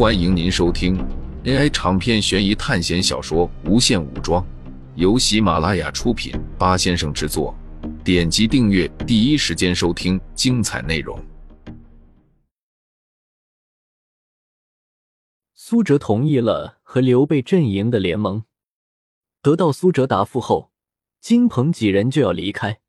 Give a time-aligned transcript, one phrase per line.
[0.00, 0.96] 欢迎您收听
[1.44, 4.42] AI 长篇悬疑探险小说《无限武装》，
[4.94, 7.54] 由喜马拉雅出品，八先生制作。
[8.02, 11.22] 点击订阅，第一时间收听精彩内容。
[15.52, 18.44] 苏哲同意了和刘备阵营的联盟。
[19.42, 20.72] 得到苏哲答复后，
[21.20, 22.80] 金鹏几人就要离开。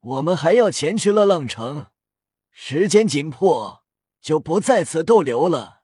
[0.00, 1.88] 我们还要前去乐浪城，
[2.50, 3.82] 时间紧迫，
[4.22, 5.81] 就不在此逗留了。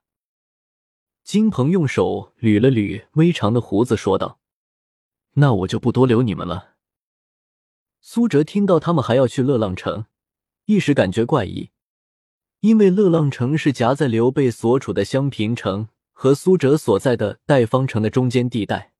[1.28, 4.40] 金鹏用手捋了捋微长的胡子，说道
[5.36, 6.76] ：“那我就不多留你们了。”
[8.00, 10.06] 苏哲听到他们还要去乐浪城，
[10.64, 11.68] 一时感觉怪异，
[12.60, 18.94] 因为乐浪城是夹在刘备所处的襄平城和苏哲所在的代方城的中间地带，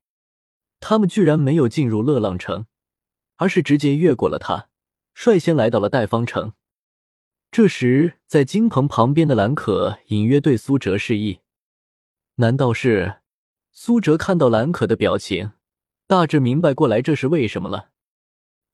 [0.80, 2.66] 他们居然没有进入乐浪城，
[3.36, 4.68] 而是直接越过了它，
[5.14, 6.52] 率先来到了代方城。
[7.50, 11.40] 这时，在金鹏旁边的兰可隐约对苏哲示意。
[12.40, 13.16] 难道是
[13.72, 15.54] 苏哲看到兰可的表情，
[16.06, 17.90] 大致明白过来这是为什么了？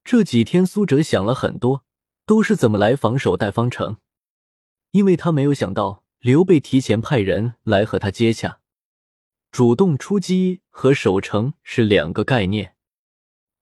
[0.05, 1.83] 这几天苏哲想了很多，
[2.27, 3.97] 都是怎么来防守代方城，
[4.91, 8.61] 因为他没有想到刘备提前派人来和他接洽。
[9.51, 12.77] 主动出击和守城是两个概念。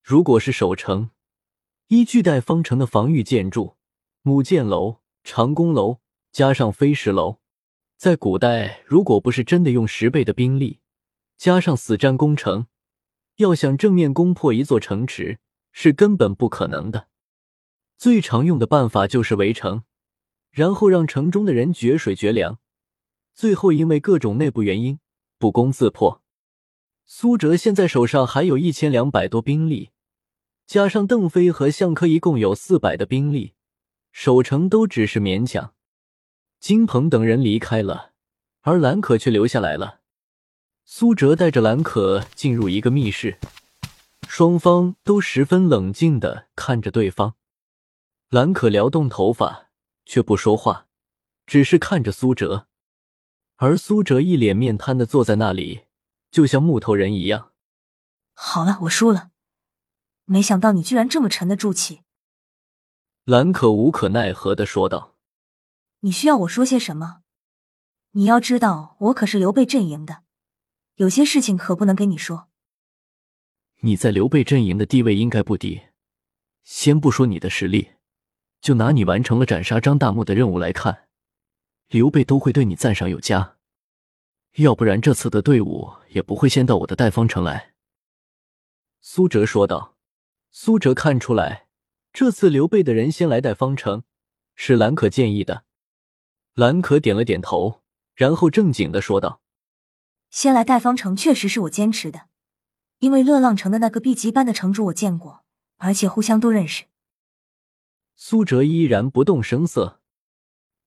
[0.03, 1.11] 如果是守城，
[1.87, 3.77] 依据代方城的防御建筑，
[4.23, 6.01] 母舰楼、长弓楼
[6.33, 7.42] 加上飞石楼。
[8.03, 10.81] 在古代，如果不是真的用十倍的兵力，
[11.37, 12.67] 加上死战攻城，
[13.37, 15.39] 要想正面攻破一座城池
[15.71, 17.07] 是根本不可能的。
[17.97, 19.85] 最常用的办法就是围城，
[20.51, 22.59] 然后让城中的人绝水绝粮，
[23.37, 24.99] 最后因为各种内部原因
[25.39, 26.25] 不攻自破。
[27.07, 29.91] 苏哲现在手上还有一千两百多兵力，
[30.67, 33.55] 加上邓飞和向科一共有四百的兵力，
[34.11, 35.73] 守城都只是勉强。
[36.63, 38.13] 金鹏等人离开了，
[38.61, 39.99] 而兰可却留下来了。
[40.85, 43.41] 苏哲带着兰可进入一个密室，
[44.29, 47.35] 双方都十分冷静的看着对方。
[48.29, 49.71] 兰可撩动头发，
[50.07, 50.87] 却不说话，
[51.47, 52.69] 只是看着苏哲。
[53.57, 55.87] 而苏哲一脸面瘫的坐在那里，
[56.31, 57.51] 就像木头人一样。
[58.35, 59.31] 好了，我输了。
[60.27, 62.03] 没想到你居然这么沉得住气。
[63.25, 65.12] 兰可无可奈何的说道。
[66.05, 67.23] 你需要我说些什么？
[68.13, 70.25] 你要知道，我可是刘备阵营的，
[70.97, 72.49] 有些事情可不能跟你说。
[73.83, 75.83] 你在刘备阵营的地位应该不低，
[76.65, 77.93] 先不说你的实力，
[78.61, 81.09] 就拿你完成了斩杀张大木的任务来看，
[81.87, 83.59] 刘备都会对你赞赏有加。
[84.57, 87.75] 要不然这次的队伍也不会先到我的代方城来。”
[89.01, 89.97] 苏哲说道。
[90.51, 91.69] 苏哲看出来，
[92.13, 94.03] 这次刘备的人先来代方城，
[94.57, 95.65] 是兰可建议的。
[96.55, 97.81] 兰可点了点头，
[98.15, 99.41] 然后正经的说道
[100.29, 102.29] ：“先来代方城确实是我坚持的，
[102.99, 105.45] 因为乐浪城的那个 B 级班的城主我见过，
[105.79, 106.85] 而且互相都认识。”
[108.17, 110.01] 苏哲依然不动声色。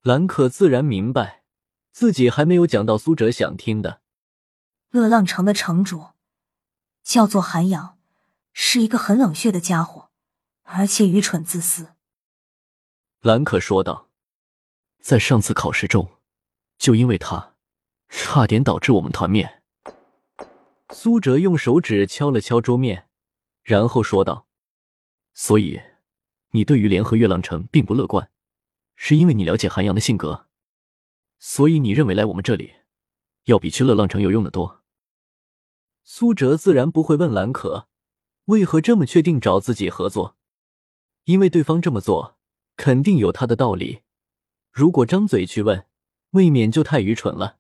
[0.04, 1.44] 兰可自然明白，
[1.92, 4.02] 自己还没有讲到苏哲想听的。
[4.92, 6.10] 乐浪城的城主
[7.04, 7.98] 叫做韩阳，
[8.54, 10.12] 是一个很冷血的家伙，
[10.62, 11.96] 而且愚蠢自私。
[13.22, 14.05] 兰可说道。
[15.06, 16.18] 在上次考试中，
[16.80, 17.54] 就因为他，
[18.10, 19.62] 差点导致我们团灭。
[20.90, 23.08] 苏哲用手指敲了敲桌面，
[23.62, 24.48] 然后说道
[25.36, 25.80] ：“所以，
[26.54, 28.32] 你对于联合月浪城并不乐观，
[28.96, 30.48] 是因为你了解韩阳的性格，
[31.38, 32.74] 所以你认为来我们这里，
[33.44, 34.82] 要比去乐浪城有用的多。”
[36.04, 37.88] 苏哲自然不会问兰可，
[38.46, 40.36] 为何这么确定找自己合作，
[41.26, 42.40] 因为对方这么做，
[42.76, 44.02] 肯定有他的道理。
[44.76, 45.88] 如果张嘴去问，
[46.32, 47.60] 未免就太愚蠢了。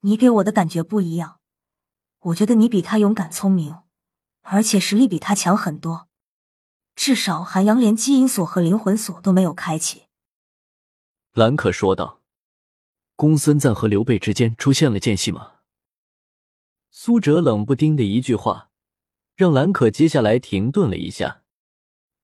[0.00, 1.40] 你给我的感觉不一样，
[2.20, 3.80] 我觉得你比他勇敢、聪明，
[4.40, 6.08] 而且实力比他强很多。
[6.96, 10.04] 至少韩阳连基因锁和灵魂锁都没有开启。
[11.34, 12.22] 兰可说道
[13.14, 15.56] ：“公孙瓒和刘备之间出现了间隙吗？”
[16.90, 18.70] 苏哲冷不丁的一句话，
[19.36, 21.42] 让兰可接下来停顿了一下。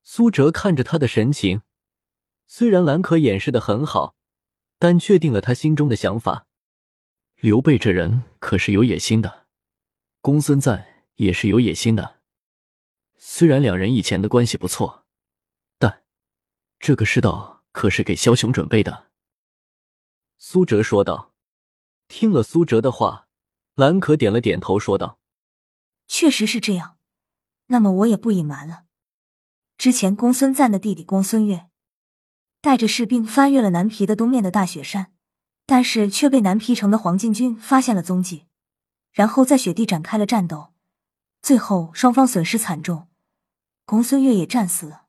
[0.01, 1.61] 苏哲看着他的神情。
[2.51, 4.15] 虽然兰可掩饰的很好，
[4.79, 6.47] 但确定了他心中的想法。
[7.35, 9.45] 刘备这人可是有野心的，
[10.19, 10.83] 公孙瓒
[11.17, 12.21] 也是有野心的。
[13.17, 15.05] 虽然两人以前的关系不错，
[15.77, 16.03] 但
[16.79, 19.11] 这个世道可是给枭雄准备的。
[20.39, 21.33] 苏哲说道。
[22.07, 23.27] 听了苏哲的话，
[23.75, 25.19] 兰可点了点头，说道
[26.09, 26.97] ：“确实是这样。
[27.67, 28.85] 那么我也不隐瞒了，
[29.77, 31.68] 之前公孙瓒的弟弟公孙越。”
[32.61, 35.13] 带着士兵翻越了南皮的东面的大雪山，
[35.65, 38.45] 但是却被南皮城的黄巾军发现了踪迹，
[39.13, 40.73] 然后在雪地展开了战斗，
[41.41, 43.07] 最后双方损失惨重，
[43.85, 45.03] 公孙越也战死了。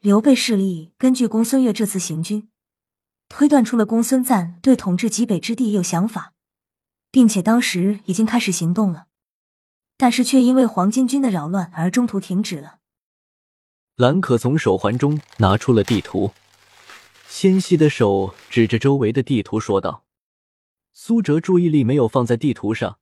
[0.00, 2.48] 刘备势力根据公孙越这次行军，
[3.28, 6.32] 推断出了公孙瓒对统治极北之地有想法，
[7.10, 9.06] 并且当时已经开始行动了，
[9.98, 12.78] 但是却因为黄巾军的扰乱而中途停止了。
[13.96, 16.32] 兰可从手环中拿出了地图。
[17.28, 20.04] 纤细的手指着周围的地图说道
[20.92, 22.98] ：“苏哲注意力没有放在地图上，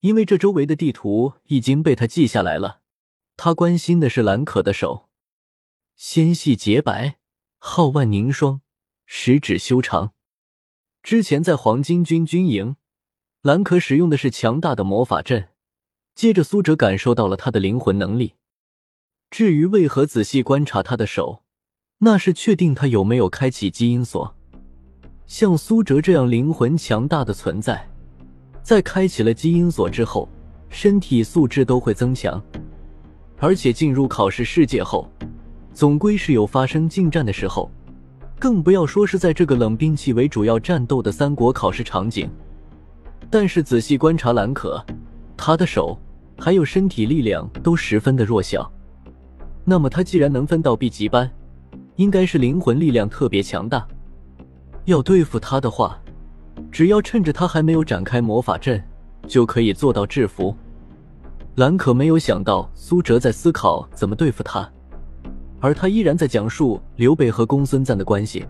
[0.00, 2.82] 因为这周围的地图已经被他记下来了。
[3.36, 5.08] 他关心的是兰可的手，
[5.96, 7.18] 纤细洁白，
[7.58, 8.60] 皓腕凝霜，
[9.06, 10.12] 十指修长。
[11.02, 12.76] 之前在黄巾军军营，
[13.40, 15.48] 兰可使用的是强大的魔法阵。
[16.14, 18.34] 接着，苏哲感受到了他的灵魂能力。
[19.32, 21.42] 至于为何仔细观察他的手？”
[22.04, 24.34] 那是确定他有没有开启基因锁。
[25.26, 27.88] 像苏哲这样灵魂强大的存在，
[28.62, 30.28] 在开启了基因锁之后，
[30.68, 32.42] 身体素质都会增强。
[33.38, 35.08] 而且进入考试世界后，
[35.72, 37.70] 总归是有发生近战的时候，
[38.38, 42.28] 更不要说是在这个冷兵器为主要战斗的三国考试场景。
[43.30, 44.84] 但是仔细观察兰可，
[45.38, 45.98] 他的手
[46.36, 48.70] 还有身体力量都十分的弱小。
[49.64, 51.30] 那么他既然能分到 B 级班，
[51.96, 53.86] 应该是灵魂力量特别强大，
[54.86, 55.98] 要对付他的话，
[56.70, 58.82] 只要趁着他还没有展开魔法阵，
[59.26, 60.54] 就可以做到制服。
[61.56, 64.68] 兰可没有想到苏哲在思考怎么对付他，
[65.60, 68.44] 而他依然在讲述刘备和公孙瓒的关系。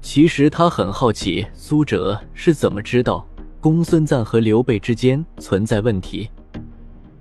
[0.00, 3.26] 其实他很好奇苏哲是怎么知道
[3.60, 6.30] 公孙瓒和刘备之间存在问题，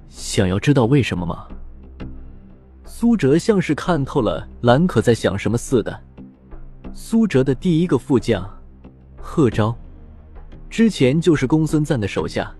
[0.09, 1.47] 想要知道为什么吗？
[2.95, 5.99] 苏哲像是看透了兰可在想什么似的。
[6.93, 8.47] 苏哲的第一个副将
[9.17, 9.75] 贺昭，
[10.69, 12.53] 之前就是公孙瓒的手下。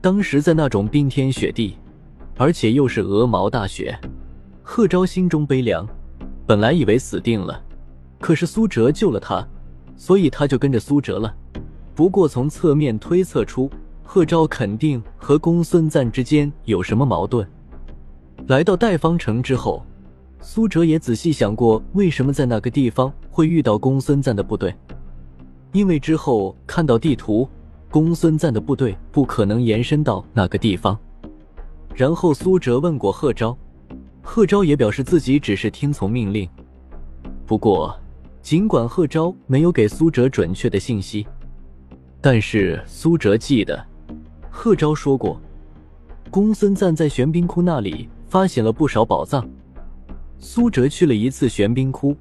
[0.00, 1.76] 当时在那种冰天雪地，
[2.38, 3.94] 而且又是鹅毛大雪，
[4.62, 5.86] 贺昭心中悲凉，
[6.46, 7.62] 本来以为死定了，
[8.18, 9.46] 可是苏哲救了他，
[9.94, 11.32] 所以他就跟着苏哲了。
[11.94, 13.70] 不过从侧面推测出，
[14.02, 17.46] 贺昭肯定和公孙瓒之间有什么矛盾。
[18.46, 19.82] 来到代方城之后，
[20.42, 24.74] 苏哲也仔细想过，为什么在那个地方会遇到公孙瓒的部队？
[25.72, 27.48] 因为之后看到地图，
[27.90, 30.98] 公孙瓒的部队不可能延伸到那个地方。
[31.94, 33.56] 然后苏哲问过贺昭，
[34.22, 36.46] 贺昭也表示自己只是听从命令。
[37.46, 37.98] 不过，
[38.42, 41.26] 尽管贺昭没有给苏哲准确的信息，
[42.20, 43.82] 但是苏哲记得，
[44.50, 45.40] 贺昭说过，
[46.30, 48.06] 公孙瓒在玄冰窟那里。
[48.34, 49.48] 发现了不少宝藏。
[50.40, 52.16] 苏哲去了一次玄冰窟，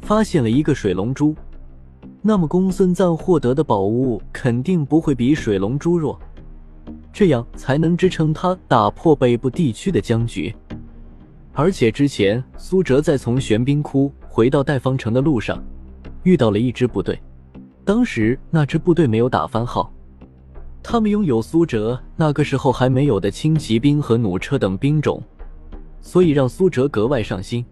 [0.00, 1.36] 发现了一个水龙珠。
[2.22, 6.18] 那么公孙瓒获得的宝物肯定不会比水龙珠弱，
[7.12, 10.50] 这样才能支撑他打破北部地区的僵局。
[11.52, 15.62] 而且之前苏哲在从玄冰窟回到代方城的路上，
[16.22, 17.20] 遇到了一支部队，
[17.84, 19.92] 当时那支部队没有打番号，
[20.82, 25.22] 他们拥有苏哲那个时候还没有的轻骑兵和弩车等兵种。
[26.00, 27.64] 所以让苏哲格外上心。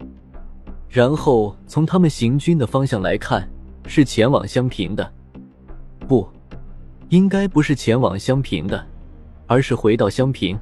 [0.88, 3.48] 然后从他们行军的方向来看，
[3.86, 5.12] 是前往襄平的。
[6.06, 6.26] 不，
[7.10, 8.86] 应该不是前往襄平的，
[9.46, 10.58] 而是回到襄平。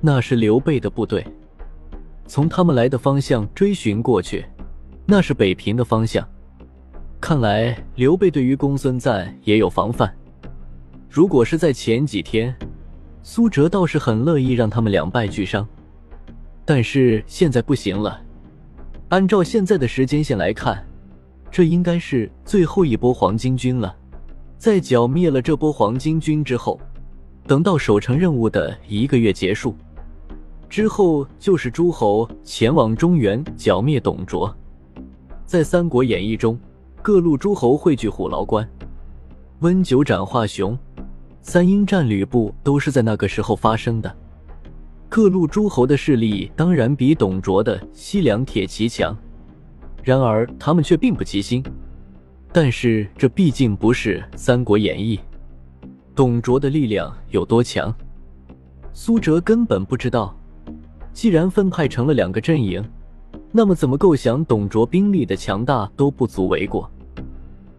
[0.00, 1.26] 那是刘备的部队。
[2.26, 4.44] 从他们来的方向追寻过去，
[5.06, 6.26] 那是北平的方向。
[7.20, 10.14] 看来刘备对于公孙瓒也有防范。
[11.10, 12.54] 如果是在前几天，
[13.22, 15.66] 苏哲倒是很乐意让他们两败俱伤。
[16.70, 18.20] 但是现在不行了，
[19.08, 20.86] 按照现在的时间线来看，
[21.50, 23.96] 这应该是最后一波黄巾军了。
[24.58, 26.78] 在剿灭了这波黄巾军之后，
[27.46, 29.74] 等到守城任务的一个月结束
[30.68, 34.54] 之后，就是诸侯前往中原剿灭董卓。
[35.46, 36.60] 在《三国演义》中，
[37.00, 38.68] 各路诸侯汇聚虎牢关，
[39.60, 40.78] 温酒斩华雄，
[41.40, 44.14] 三英战吕布都是在那个时候发生的。
[45.08, 49.16] 各路诸侯的势力当然比董卓的西凉铁骑强，
[50.02, 51.64] 然而他们却并不齐心。
[52.52, 55.16] 但是这毕竟不是《三国演义》，
[56.14, 57.94] 董卓的力量有多强，
[58.92, 60.34] 苏哲根本不知道。
[61.12, 62.84] 既然分派成了两个阵营，
[63.50, 66.88] 那么怎么构想董卓兵力的强大都不足为过。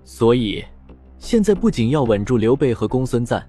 [0.03, 0.63] 所以，
[1.19, 3.41] 现在不仅要稳住刘备和公孙瓒，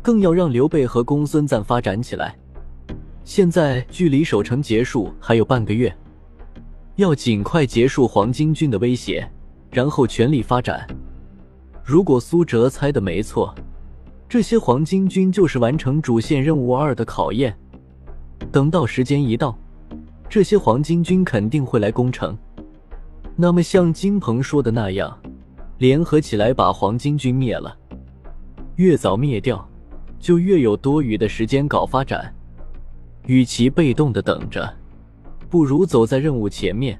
[0.00, 2.34] 更要让刘备和公孙瓒发展起来。
[3.28, 5.94] 现在距离守城结束还有半个月，
[6.96, 9.30] 要尽快结束黄巾军的威胁，
[9.70, 10.86] 然后全力发展。
[11.84, 13.54] 如果苏哲猜的没错，
[14.30, 17.54] 这些黄巾军就是完成主线任务二的考验。
[18.50, 19.54] 等到时间一到，
[20.26, 22.34] 这些黄巾军肯定会来攻城。
[23.36, 25.14] 那么像金鹏说的那样，
[25.76, 27.76] 联合起来把黄巾军灭了，
[28.76, 29.68] 越早灭掉，
[30.18, 32.34] 就越有多余的时间搞发展。
[33.28, 34.74] 与其被动的等着，
[35.50, 36.98] 不如走在任务前面。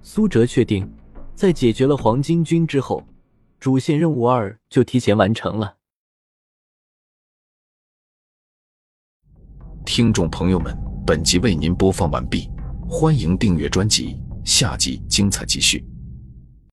[0.00, 0.90] 苏哲确定，
[1.34, 3.06] 在解决了黄巾军之后，
[3.60, 5.76] 主线任务二就提前完成了。
[9.84, 10.74] 听众朋友们，
[11.06, 12.48] 本集为您播放完毕，
[12.88, 15.91] 欢迎订阅专辑，下集精彩继续。